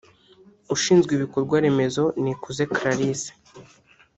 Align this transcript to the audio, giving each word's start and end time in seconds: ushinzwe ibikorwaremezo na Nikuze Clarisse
ushinzwe 0.75 1.11
ibikorwaremezo 1.13 2.03
na 2.09 2.11
Nikuze 2.23 2.63
Clarisse 2.75 3.31